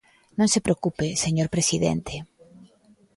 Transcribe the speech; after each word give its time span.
Non 0.39 0.51
se 0.53 0.63
preocupe, 0.65 1.07
señor 1.23 1.47
presidente. 1.55 2.15